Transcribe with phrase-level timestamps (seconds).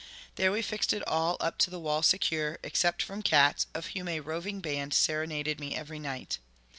[0.33, 4.07] There we fixed it all up to the wall secure, except from cats, of whom
[4.07, 6.39] a roving band serenaded me every night.